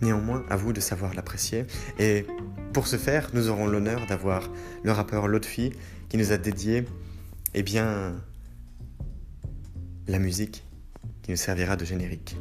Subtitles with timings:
[0.00, 1.66] Néanmoins, à vous de savoir l'apprécier.
[1.98, 2.26] Et
[2.72, 4.48] pour ce faire, nous aurons l'honneur d'avoir
[4.82, 5.72] le rappeur Lotfi
[6.08, 6.84] qui nous a dédié,
[7.54, 8.14] eh bien,
[10.06, 10.64] la musique
[11.22, 12.36] qui nous servira de générique.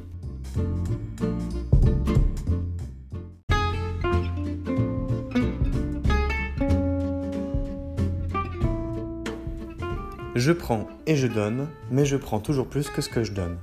[10.35, 13.57] Je prends et je donne, mais je prends toujours plus que ce que je donne.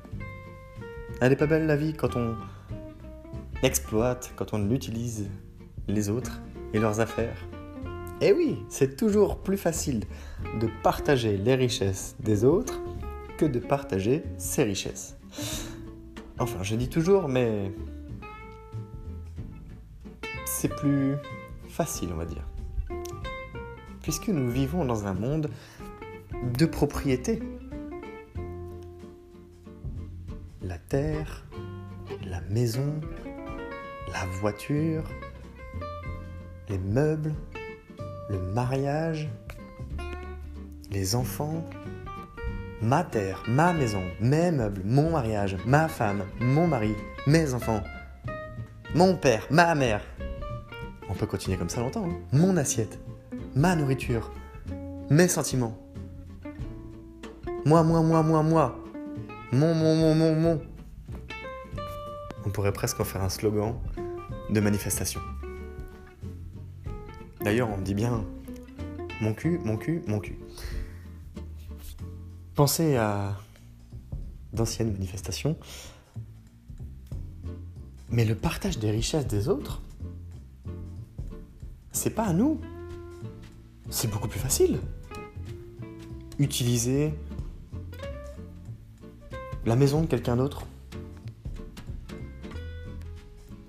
[1.22, 2.36] Elle est pas belle la vie quand on
[3.62, 5.28] exploite, quand on utilise
[5.88, 6.40] les autres
[6.72, 7.46] et leurs affaires.
[8.20, 10.04] Eh oui, c'est toujours plus facile
[10.60, 12.80] de partager les richesses des autres
[13.36, 15.16] que de partager ses richesses.
[16.38, 17.72] Enfin, je dis toujours, mais
[20.44, 21.16] c'est plus
[21.68, 22.46] facile, on va dire.
[24.02, 25.50] Puisque nous vivons dans un monde
[26.58, 27.42] de propriété.
[30.62, 31.44] La terre,
[32.24, 33.00] la maison,
[34.20, 35.02] la voiture,
[36.70, 37.34] les meubles,
[38.30, 39.28] le mariage,
[40.90, 41.62] les enfants,
[42.80, 46.94] ma terre, ma maison, mes meubles, mon mariage, ma femme, mon mari,
[47.26, 47.82] mes enfants,
[48.94, 50.00] mon père, ma mère.
[51.10, 52.06] On peut continuer comme ça longtemps.
[52.06, 52.16] Hein.
[52.32, 52.98] mon assiette,
[53.54, 54.32] ma nourriture,
[55.10, 55.76] mes sentiments.
[57.66, 58.78] Moi, moi, moi, moi, moi.
[59.52, 60.62] Mon, mon, mon, mon, mon.
[62.46, 63.74] On pourrait presque en faire un slogan
[64.50, 65.20] de manifestation.
[67.42, 68.24] D'ailleurs, on dit bien
[69.20, 70.38] mon cul, mon cul, mon cul.
[72.54, 73.36] Pensez à
[74.52, 75.56] d'anciennes manifestations.
[78.10, 79.82] Mais le partage des richesses des autres,
[81.92, 82.60] c'est pas à nous.
[83.90, 84.78] C'est beaucoup plus facile.
[86.38, 87.14] Utiliser
[89.64, 90.66] la maison de quelqu'un d'autre,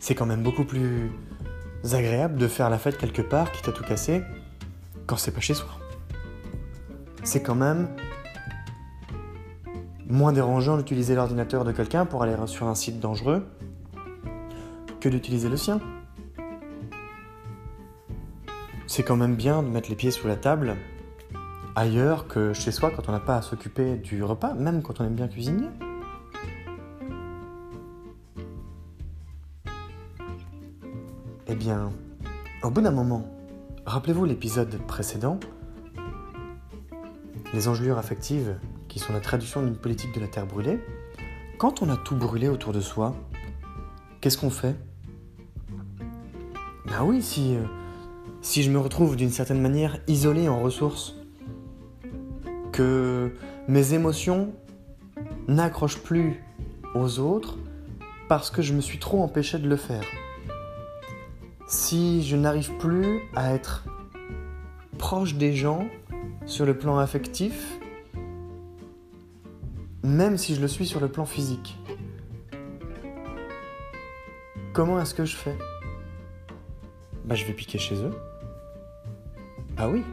[0.07, 1.11] c'est quand même beaucoup plus
[1.91, 4.23] agréable de faire la fête quelque part, quitte à tout casser,
[5.05, 5.67] quand c'est pas chez soi.
[7.23, 7.89] C'est quand même
[10.07, 13.45] moins dérangeant d'utiliser l'ordinateur de quelqu'un pour aller sur un site dangereux
[15.01, 15.81] que d'utiliser le sien.
[18.85, 20.77] C'est quand même bien de mettre les pieds sous la table
[21.75, 25.03] ailleurs que chez soi quand on n'a pas à s'occuper du repas, même quand on
[25.03, 25.67] aime bien cuisiner.
[31.57, 31.91] Bien,
[32.63, 33.25] au bout d'un moment,
[33.85, 35.39] rappelez-vous l'épisode précédent,
[37.53, 38.57] les engelures affectives
[38.87, 40.79] qui sont la traduction d'une politique de la terre brûlée,
[41.57, 43.15] quand on a tout brûlé autour de soi,
[44.21, 44.75] qu'est-ce qu'on fait?
[46.85, 47.63] Ben oui, si, euh,
[48.41, 51.15] si je me retrouve d'une certaine manière isolé en ressources,
[52.71, 53.33] que
[53.67, 54.53] mes émotions
[55.47, 56.43] n'accrochent plus
[56.93, 57.57] aux autres
[58.29, 60.03] parce que je me suis trop empêché de le faire.
[61.67, 63.83] Si je n'arrive plus à être
[64.97, 65.85] proche des gens
[66.45, 67.77] sur le plan affectif,
[70.01, 71.77] même si je le suis sur le plan physique.
[74.71, 75.57] Comment est-ce que je fais?
[77.25, 78.15] Bah je vais piquer chez eux.
[79.75, 80.03] Ah oui.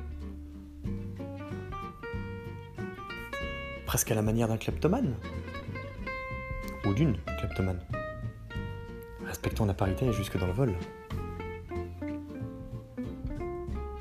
[3.86, 5.14] Presque à la manière d'un kleptomane.
[6.84, 7.80] Ou d'une kleptomane.
[9.24, 10.74] Respectons la parité jusque dans le vol.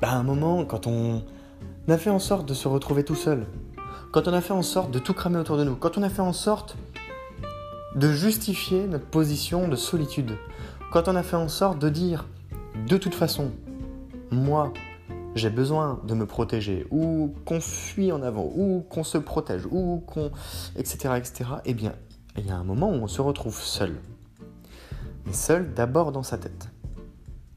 [0.04, 1.22] Bah à un moment, quand on
[1.88, 3.46] a fait en sorte de se retrouver tout seul,
[4.12, 6.10] quand on a fait en sorte de tout cramer autour de nous, quand on a
[6.10, 6.76] fait en sorte
[7.96, 10.36] de justifier notre position de solitude,
[10.92, 12.26] quand on a fait en sorte de dire
[12.86, 13.50] de toute façon,
[14.30, 14.74] moi,
[15.36, 20.02] j'ai besoin de me protéger, ou qu'on fuit en avant, ou qu'on se protège, ou
[20.06, 20.30] qu'on...
[20.76, 21.14] etc.
[21.16, 21.50] etc.
[21.64, 21.94] Eh bien,
[22.36, 23.96] il y a un moment où on se retrouve seul.
[25.24, 26.68] Mais seul d'abord dans sa tête.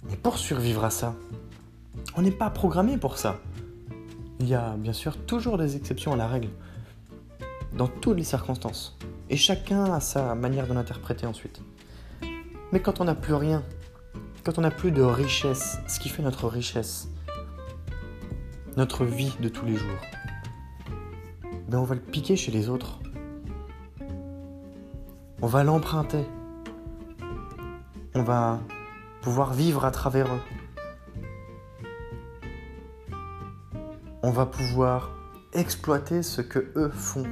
[0.09, 1.13] Mais pour survivre à ça,
[2.15, 3.39] on n'est pas programmé pour ça.
[4.39, 6.49] Il y a bien sûr toujours des exceptions à la règle,
[7.73, 8.97] dans toutes les circonstances.
[9.29, 11.61] Et chacun a sa manière de l'interpréter ensuite.
[12.71, 13.63] Mais quand on n'a plus rien,
[14.44, 17.09] quand on n'a plus de richesse, ce qui fait notre richesse,
[18.77, 20.00] notre vie de tous les jours,
[21.67, 23.00] ben on va le piquer chez les autres.
[25.41, 26.25] On va l'emprunter.
[28.15, 28.59] On va
[29.21, 30.41] pouvoir vivre à travers eux.
[34.27, 35.12] On va pouvoir
[35.53, 37.24] exploiter ce que eux font.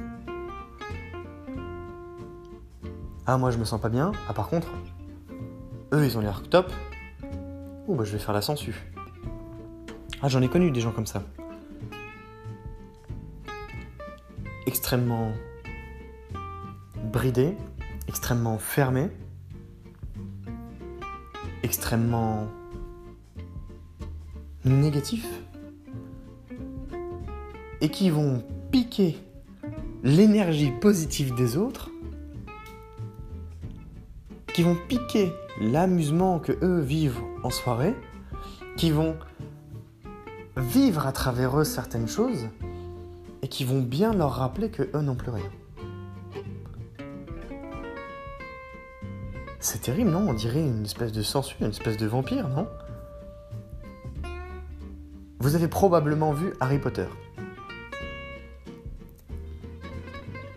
[3.26, 4.12] Ah moi je me sens pas bien.
[4.30, 4.68] Ah par contre,
[5.92, 6.72] eux ils ont l'air top.
[7.86, 8.82] Ouh bah je vais faire la sensu.
[10.22, 11.22] Ah j'en ai connu des gens comme ça.
[14.64, 15.32] extrêmement
[17.12, 17.58] bridé,
[18.08, 19.10] extrêmement fermé,
[21.62, 22.48] extrêmement
[24.64, 25.26] négatif,
[27.80, 29.16] et qui vont piquer
[30.02, 31.90] l'énergie positive des autres,
[34.52, 37.94] qui vont piquer l'amusement que eux vivent en soirée,
[38.76, 39.16] qui vont
[40.56, 42.48] vivre à travers eux certaines choses,
[43.42, 45.50] et qui vont bien leur rappeler que eux n'ont plus rien.
[49.60, 50.28] C'est terrible, non?
[50.28, 52.68] On dirait une espèce de censure, une espèce de vampire, non?
[55.40, 57.06] Vous avez probablement vu Harry Potter.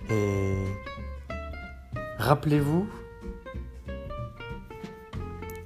[0.10, 0.56] Et
[2.18, 2.88] rappelez-vous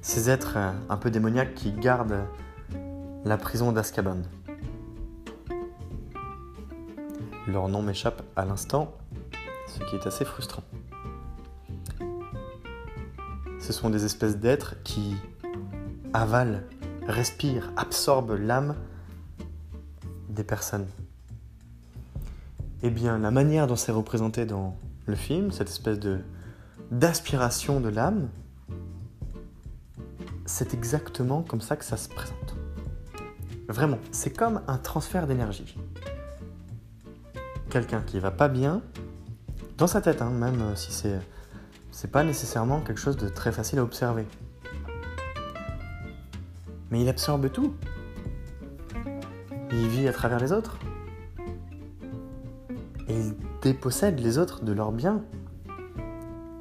[0.02, 0.58] ces êtres
[0.88, 2.26] un peu démoniaques qui gardent
[3.24, 4.18] la prison d'Azkaban.
[7.46, 8.94] Leur nom m'échappe à l'instant,
[9.66, 10.62] ce qui est assez frustrant.
[13.58, 15.16] Ce sont des espèces d'êtres qui
[16.12, 16.60] avalent,
[17.06, 18.76] respirent, absorbent l'âme
[20.28, 20.86] des personnes.
[22.84, 24.76] Eh bien, la manière dont c'est représenté dans
[25.06, 25.98] le film, cette espèce
[26.92, 28.28] d'aspiration de l'âme,
[30.46, 32.54] c'est exactement comme ça que ça se présente.
[33.66, 35.76] Vraiment, c'est comme un transfert d'énergie
[37.74, 38.82] quelqu'un qui va pas bien,
[39.78, 41.18] dans sa tête, hein, même euh, si c'est
[41.90, 44.26] c'est pas nécessairement quelque chose de très facile à observer.
[46.90, 47.74] Mais il absorbe tout.
[49.72, 50.78] Il vit à travers les autres.
[53.64, 55.24] Dépossède les autres de leurs biens,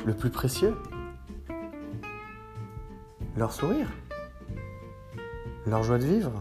[0.06, 0.76] le plus précieux.
[3.38, 3.92] Leur sourire.
[5.68, 6.32] Leur joie de vivre.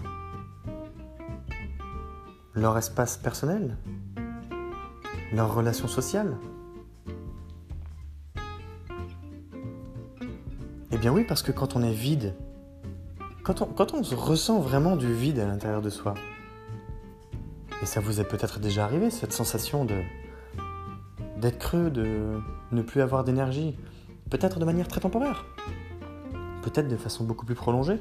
[2.55, 3.77] Leur espace personnel
[5.33, 6.37] leurs relations sociales
[10.91, 12.35] Eh bien oui, parce que quand on est vide,
[13.43, 16.15] quand on, quand on ressent vraiment du vide à l'intérieur de soi,
[17.83, 19.95] et ça vous est peut-être déjà arrivé, cette sensation de
[21.43, 22.41] d'être creux, de
[22.71, 23.77] ne plus avoir d'énergie,
[24.31, 25.45] peut-être de manière très temporaire,
[26.63, 27.99] peut-être de façon beaucoup plus prolongée.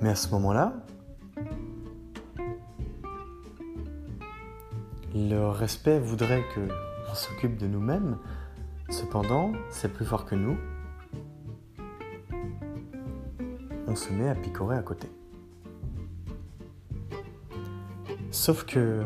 [0.00, 0.74] Mais à ce moment-là,
[5.14, 6.60] Le respect voudrait que
[7.10, 8.16] on s'occupe de nous-mêmes,
[8.88, 10.56] cependant, c'est plus fort que nous.
[13.86, 15.10] On se met à picorer à côté.
[18.42, 19.04] Sauf que,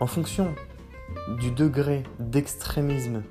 [0.00, 0.52] en fonction
[1.38, 3.22] du degré d'extrémisme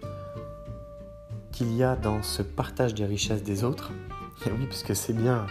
[1.51, 3.91] qu'il y a dans ce partage des richesses des autres,
[4.45, 5.47] et oui, puisque c'est bien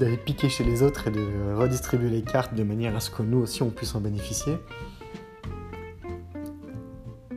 [0.00, 3.22] d'aller piquer chez les autres et de redistribuer les cartes de manière à ce que
[3.22, 4.58] nous aussi on puisse en bénéficier,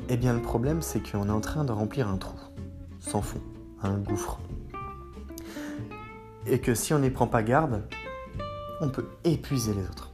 [0.10, 2.40] eh bien le problème c'est qu'on est en train de remplir un trou,
[3.00, 3.42] sans fond,
[3.84, 4.40] un gouffre.
[6.48, 7.84] Et que si on n'y prend pas garde,
[8.82, 10.12] on peut épuiser les autres.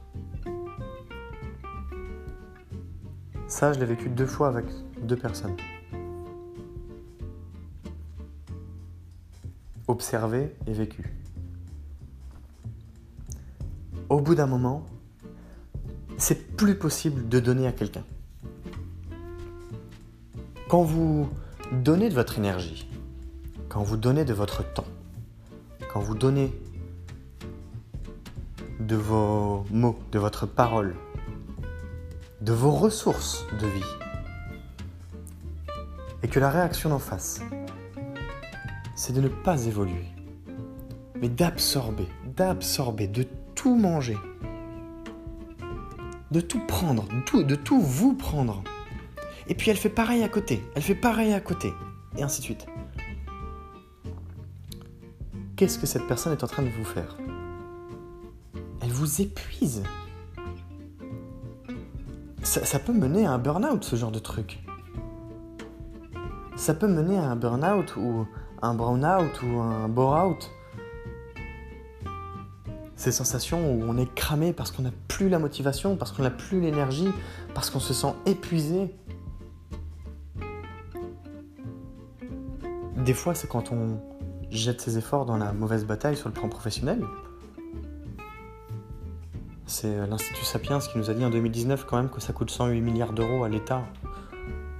[3.46, 4.66] Ça, je l'ai vécu deux fois avec
[5.02, 5.56] deux personnes.
[9.88, 11.12] Observé et vécu
[14.12, 14.84] au bout d'un moment,
[16.18, 18.04] c'est plus possible de donner à quelqu'un.
[20.68, 21.30] Quand vous
[21.72, 22.86] donnez de votre énergie,
[23.70, 24.84] quand vous donnez de votre temps,
[25.90, 26.52] quand vous donnez
[28.86, 30.96] de vos mots, de votre parole,
[32.40, 33.94] de vos ressources de vie,
[36.22, 37.40] et que la réaction d'en face,
[38.96, 40.06] c'est de ne pas évoluer,
[41.20, 43.24] mais d'absorber, d'absorber, de
[43.54, 44.18] tout manger,
[46.30, 48.62] de tout prendre, de tout, vous prendre.
[49.46, 51.72] Et puis elle fait pareil à côté, elle fait pareil à côté,
[52.16, 52.66] et ainsi de suite.
[55.56, 57.16] Qu'est-ce que cette personne est en train de vous faire?
[59.02, 59.82] Vous épuise.
[62.44, 64.60] Ça, ça peut mener à un burn-out, ce genre de truc.
[66.54, 68.26] Ça peut mener à un burn-out ou
[68.62, 70.52] un brown-out ou un bore-out.
[72.94, 76.30] Ces sensations où on est cramé parce qu'on n'a plus la motivation, parce qu'on n'a
[76.30, 77.10] plus l'énergie,
[77.54, 78.94] parce qu'on se sent épuisé.
[82.98, 84.00] Des fois, c'est quand on
[84.50, 87.04] jette ses efforts dans la mauvaise bataille sur le plan professionnel.
[89.72, 92.82] C'est l'Institut Sapiens qui nous a dit en 2019 quand même que ça coûte 108
[92.82, 93.82] milliards d'euros à l'État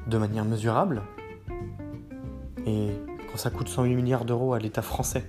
[0.07, 1.01] de manière mesurable.
[2.67, 2.91] Et
[3.31, 5.25] quand ça coûte 108 milliards d'euros à l'État français,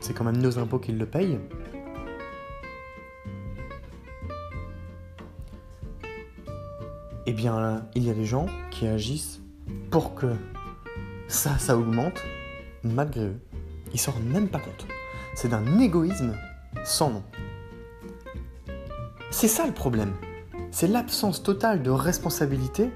[0.00, 1.38] c'est quand même nos impôts qui le payent.
[7.26, 9.42] Eh bien, il y a des gens qui agissent
[9.90, 10.34] pour que
[11.28, 12.22] ça, ça augmente,
[12.84, 13.40] malgré eux.
[13.92, 14.86] Ils s'en rendent même pas compte.
[15.34, 16.34] C'est d'un égoïsme
[16.86, 17.22] sans nom.
[19.30, 20.14] C'est ça le problème.
[20.70, 22.90] C'est l'absence totale de responsabilité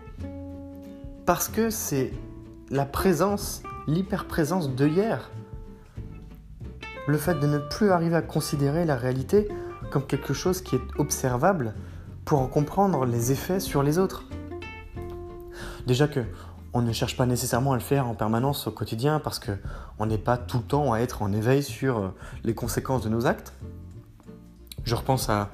[1.26, 2.12] parce que c'est
[2.70, 5.30] la présence, l'hyperprésence de hier.
[7.06, 9.48] Le fait de ne plus arriver à considérer la réalité
[9.90, 11.74] comme quelque chose qui est observable
[12.24, 14.24] pour en comprendre les effets sur les autres.
[15.86, 16.20] Déjà que
[16.74, 19.52] on ne cherche pas nécessairement à le faire en permanence au quotidien parce que
[19.98, 22.08] on n'est pas tout le temps à être en éveil sur euh,
[22.44, 23.54] les conséquences de nos actes.
[24.84, 25.50] Je repense à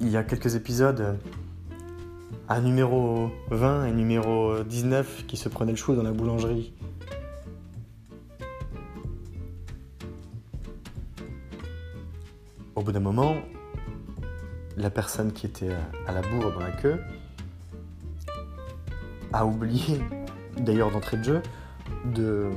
[0.00, 1.18] il y a quelques épisodes
[2.48, 6.74] à numéro 20 et numéro 19 qui se prenaient le chou dans la boulangerie.
[12.74, 13.36] Au bout d'un moment,
[14.76, 15.74] la personne qui était
[16.06, 17.00] à la bourre dans la queue
[19.32, 20.00] a oublié,
[20.58, 21.42] d'ailleurs d'entrée de jeu,
[22.04, 22.50] de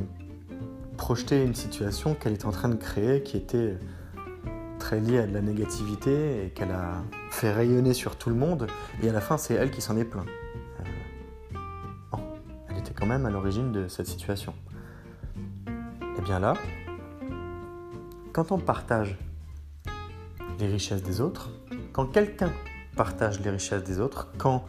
[0.98, 3.78] projeter une situation qu'elle était en train de créer qui était
[4.88, 8.68] très liée à de la négativité et qu'elle a fait rayonner sur tout le monde,
[9.04, 10.26] et à la fin, c'est elle qui s'en est plaint.
[12.14, 12.18] Euh,
[12.70, 14.54] elle était quand même à l'origine de cette situation.
[16.18, 16.54] Et bien là,
[18.32, 19.18] quand on partage
[20.58, 21.50] les richesses des autres,
[21.92, 22.54] quand quelqu'un
[22.96, 24.64] partage les richesses des autres, quand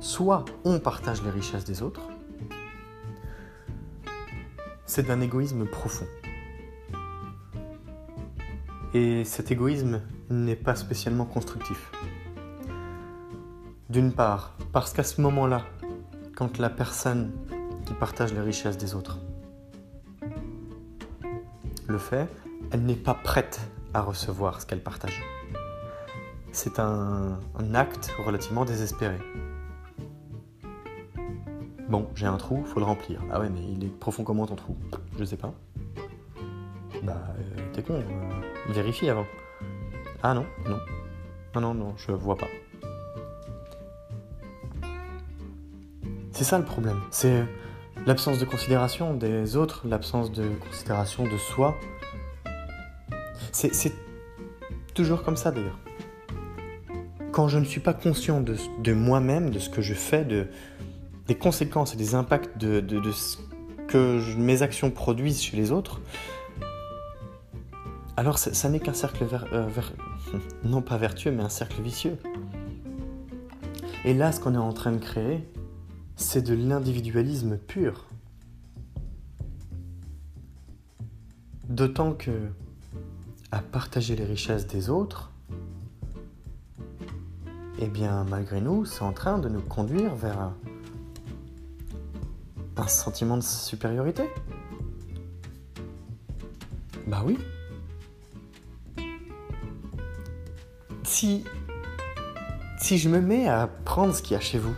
[0.00, 2.10] soit on partage les richesses des autres,
[4.84, 6.04] c'est d'un égoïsme profond.
[8.94, 11.90] Et cet égoïsme n'est pas spécialement constructif.
[13.88, 15.62] D'une part, parce qu'à ce moment-là,
[16.36, 17.32] quand la personne
[17.86, 19.18] qui partage les richesses des autres
[21.88, 22.28] le fait,
[22.70, 23.60] elle n'est pas prête
[23.94, 25.22] à recevoir ce qu'elle partage.
[26.52, 27.38] C'est un,
[27.74, 29.18] acte relativement désespéré.
[31.88, 33.22] Bon, j'ai un trou, faut le remplir.
[33.30, 34.76] Ah ouais, mais il est profond comment ton trou
[35.18, 35.54] Je sais pas.
[37.02, 39.26] Bah, euh, t'es con, euh, vérifie avant.
[40.22, 40.78] Ah non, non.
[41.54, 42.48] Non, non, non, je vois pas.
[46.30, 47.00] C'est ça le problème.
[47.10, 47.44] C'est
[48.06, 51.76] l'absence de considération des autres, l'absence de considération de soi.
[53.52, 53.92] C'est
[54.94, 55.78] toujours comme ça d'ailleurs.
[57.32, 60.48] Quand je ne suis pas conscient de, moi-même, de ce que je fais, de,
[61.26, 63.38] des conséquences et des impacts de, ce
[63.88, 66.00] que mes actions produisent chez les autres,
[68.22, 69.68] alors ça, n'est qu'un cercle euh,
[70.64, 72.16] non pas vertueux, mais un cercle vicieux.
[74.04, 75.44] Et là, ce qu'on est en train de créer,
[76.14, 78.06] c'est de l'individualisme pur.
[81.68, 82.30] D'autant que,
[83.50, 85.32] à partager les richesses des autres,
[87.80, 90.52] eh bien, malgré nous, c'est en train de nous conduire vers
[92.76, 94.30] un sentiment de supériorité.
[97.08, 97.36] Bah oui.
[101.12, 101.44] Si,
[102.78, 104.74] si je me mets à prendre ce qu'il y a chez vous,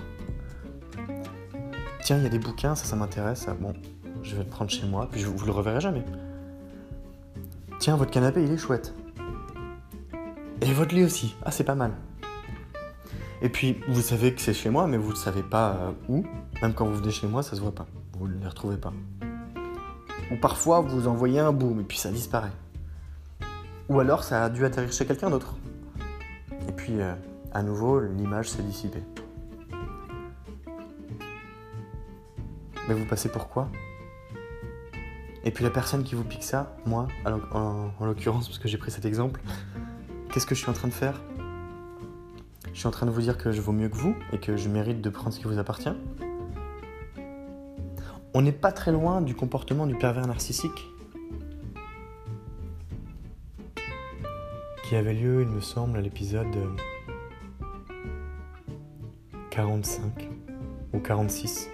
[2.03, 3.47] tiens, il y a des bouquins, ça, ça m'intéresse.
[3.49, 3.73] Ah, bon,
[4.25, 6.05] je vais le prendre chez moi, puis je, vous le reverrez jamais.
[7.79, 8.93] Tiens, votre canapé, il est chouette.
[10.61, 11.37] Et votre lit aussi.
[11.45, 11.93] Ah, c'est pas mal.
[13.41, 16.25] Et puis, vous savez que c'est chez moi, mais vous ne savez pas euh, où.
[16.63, 17.87] Même quand vous venez chez moi, ça se voit pas.
[18.19, 18.93] Vous ne les retrouvez pas.
[20.33, 22.53] Ou parfois, vous envoyez un boom et puis ça disparaît.
[23.89, 25.55] Ou alors, ça a dû atterrir chez quelqu'un d'autre.
[26.85, 27.15] Puis, euh,
[27.55, 29.03] à nouveau, l'image s'est dissipée.
[32.87, 33.71] Mais vous passez pour quoi?
[35.45, 38.77] Et puis la personne qui vous pique ça, moi, en, en l'occurrence, parce que j'ai
[38.77, 39.41] pris cet exemple,
[40.31, 41.23] qu'est-ce que je suis en train de faire?
[42.75, 44.59] Je suis en train de vous dire que je vaux mieux que vous et que
[44.59, 45.97] je mérite de prendre ce qui vous appartient.
[48.35, 50.85] On n'est pas très loin du comportement du pervers narcissique
[54.95, 56.57] qui avait lieu, il me semble, à l'épisode
[59.51, 60.29] 45
[60.93, 61.69] ou 46,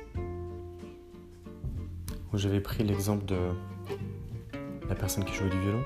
[2.33, 3.37] où j'avais pris l'exemple de
[4.89, 5.83] la personne qui jouait du violon.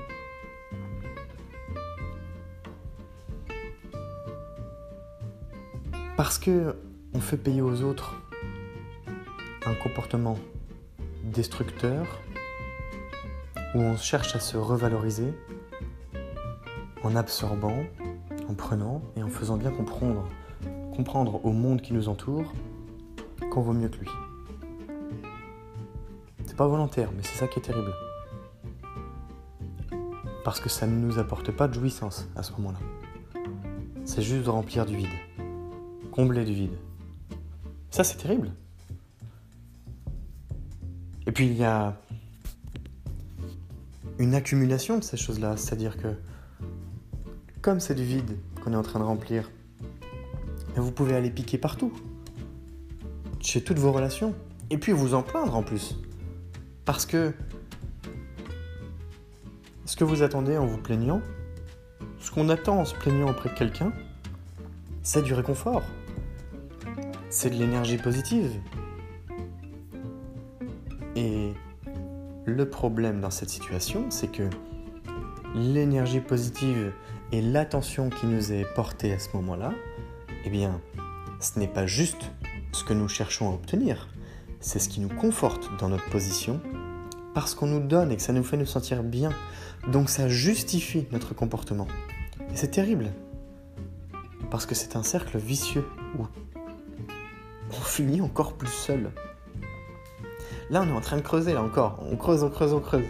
[6.15, 6.77] Parce que
[7.13, 8.15] on fait payer aux autres
[9.65, 10.39] un comportement
[11.25, 12.21] destructeur
[13.73, 15.33] où on cherche à se revaloriser
[17.05, 17.83] en absorbant,
[18.49, 20.27] en prenant et en faisant bien comprendre,
[20.95, 22.51] comprendre au monde qui nous entoure
[23.51, 24.09] qu'on vaut mieux que lui.
[26.47, 27.93] C'est pas volontaire, mais c'est ça qui est terrible.
[30.43, 32.79] Parce que ça ne nous apporte pas de jouissance à ce moment-là.
[34.03, 35.07] C'est juste de remplir du vide.
[36.11, 36.77] Combler du vide.
[37.91, 38.51] Ça, c'est terrible.
[41.27, 41.99] Et puis, il y a
[44.17, 45.57] une accumulation de ces choses-là.
[45.57, 46.15] C'est-à-dire que,
[47.65, 49.49] comme c'est du vide qu'on est en train de remplir,
[50.75, 51.91] vous pouvez aller piquer partout.
[53.41, 54.35] Chez toutes vos relations.
[54.69, 55.95] Et puis vous en plaindre en plus.
[56.85, 57.33] Parce que
[59.85, 61.21] ce que vous attendez en vous plaignant,
[62.19, 63.91] ce qu'on attend en se plaignant auprès de quelqu'un,
[65.01, 65.81] c'est du réconfort.
[67.31, 68.51] C'est de l'énergie positive.
[71.15, 71.51] Et
[72.45, 74.47] le problème dans cette situation, c'est que
[75.55, 76.93] l'énergie positive
[77.31, 79.73] et l'attention qui nous est portée à ce moment-là,
[80.45, 80.79] eh bien,
[81.39, 82.31] ce n'est pas juste
[82.71, 84.07] ce que nous cherchons à obtenir,
[84.59, 86.59] c'est ce qui nous conforte dans notre position,
[87.33, 89.29] parce qu'on nous donne et que ça nous fait nous sentir bien.
[89.91, 91.87] Donc ça justifie notre comportement.
[92.51, 93.11] Et c'est terrible,
[94.49, 95.85] parce que c'est un cercle vicieux
[96.17, 96.23] où
[97.69, 99.11] on finit encore plus seul.
[100.69, 102.03] Là, on est en train de creuser, là encore.
[102.09, 103.05] On creuse, on creuse, on creuse.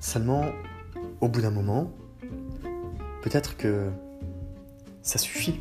[0.00, 0.46] Seulement,
[1.20, 1.92] au bout d'un moment,
[3.22, 3.90] peut-être que
[5.02, 5.60] ça suffit.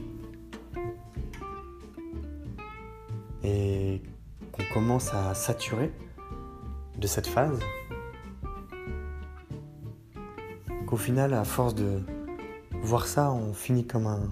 [3.44, 4.02] Et
[4.54, 5.92] qu'on commence à saturer
[6.98, 7.60] de cette phase.
[10.88, 12.02] Qu'au final, à force de
[12.82, 14.32] voir ça, on finit comme un.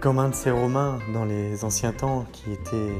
[0.00, 2.94] Comme un de ces Romains dans les anciens temps qui était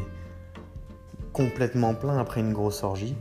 [1.32, 3.16] complètement plein après une grosse orgie.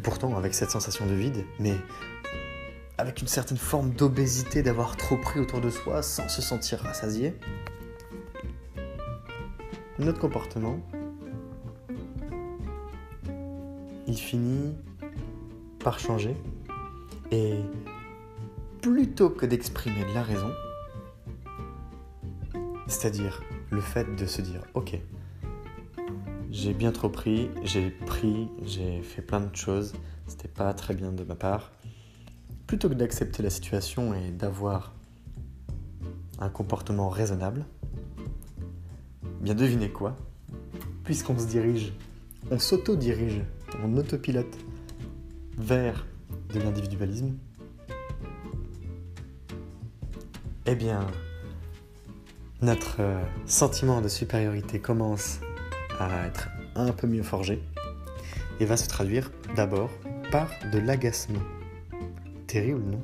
[0.00, 1.74] Et pourtant, avec cette sensation de vide, mais
[2.96, 7.34] avec une certaine forme d'obésité d'avoir trop pris autour de soi sans se sentir rassasié.
[9.98, 10.80] Notre comportement,
[14.06, 14.74] il finit
[15.84, 16.34] par changer
[17.30, 17.56] et
[18.80, 20.50] plutôt que d'exprimer de la raison,
[22.86, 24.98] c'est-à-dire le fait de se dire ok,
[26.60, 29.94] j'ai bien trop pris, j'ai pris, j'ai fait plein de choses,
[30.26, 31.72] c'était pas très bien de ma part.
[32.66, 34.92] Plutôt que d'accepter la situation et d'avoir
[36.38, 37.64] un comportement raisonnable,
[39.40, 40.16] bien devinez quoi?
[41.02, 41.94] Puisqu'on se dirige,
[42.50, 43.42] on s'auto-dirige,
[43.82, 44.58] on autopilote
[45.56, 46.06] vers
[46.52, 47.38] de l'individualisme,
[50.66, 51.06] eh bien,
[52.60, 55.40] notre euh, sentiment de supériorité commence
[56.00, 57.62] à être un peu mieux forgé
[58.58, 59.90] et va se traduire d'abord
[60.30, 61.40] par de l'agacement.
[62.46, 63.00] Terrible, non?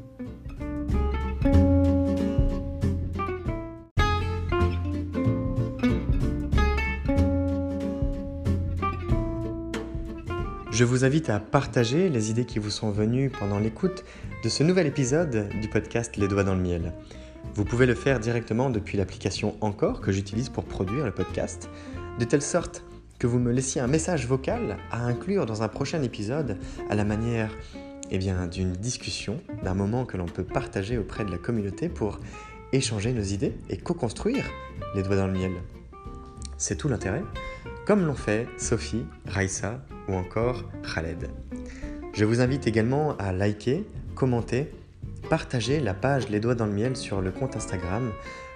[10.76, 14.04] Je vous invite à partager les idées qui vous sont venues pendant l'écoute
[14.44, 16.92] de ce nouvel épisode du podcast Les Doigts dans le Miel.
[17.56, 21.70] Vous pouvez le faire directement depuis l'application Encore que j'utilise pour produire le podcast,
[22.18, 22.84] de telle sorte
[23.18, 26.58] que vous me laissiez un message vocal à inclure dans un prochain épisode
[26.90, 27.50] à la manière
[28.10, 32.20] eh d'une discussion, d'un moment que l'on peut partager auprès de la communauté pour
[32.74, 34.44] échanger nos idées et co-construire
[34.94, 35.52] les doigts dans le miel.
[36.58, 37.22] C'est tout l'intérêt,
[37.86, 40.62] comme l'ont fait Sophie, Raissa ou encore
[40.94, 41.30] Khaled.
[42.12, 44.70] Je vous invite également à liker, commenter,
[45.28, 48.12] partager la page Les doigts dans le miel sur le compte Instagram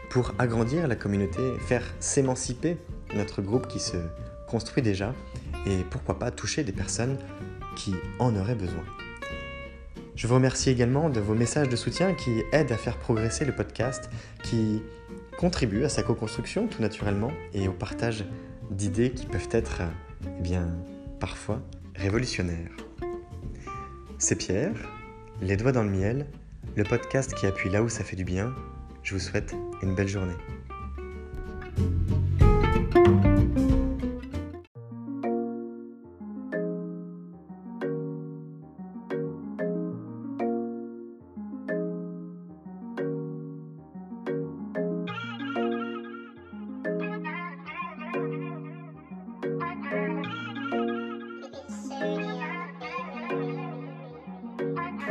[0.09, 2.77] pour agrandir la communauté, faire s'émanciper
[3.15, 3.97] notre groupe qui se
[4.49, 5.15] construit déjà
[5.67, 7.17] et pourquoi pas toucher des personnes
[7.77, 8.85] qui en auraient besoin.
[10.15, 13.53] Je vous remercie également de vos messages de soutien qui aident à faire progresser le
[13.53, 14.11] podcast,
[14.43, 14.83] qui
[15.39, 18.25] contribue à sa co-construction tout naturellement et au partage
[18.71, 19.83] d'idées qui peuvent être,
[20.25, 20.69] eh bien,
[21.21, 21.63] parfois
[21.95, 22.71] révolutionnaires.
[24.19, 24.75] C'est Pierre,
[25.41, 26.27] Les Doigts dans le Miel,
[26.77, 28.55] le podcast qui appuie là où ça fait du bien.
[29.03, 30.35] Je vous souhaite une belle journée.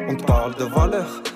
[0.07, 1.21] On te parle de valeur,